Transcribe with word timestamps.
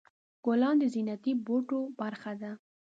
ګلان 0.45 0.75
د 0.79 0.83
زینتي 0.93 1.33
بوټو 1.45 1.79
برخه 1.99 2.31
ده. 2.41 2.51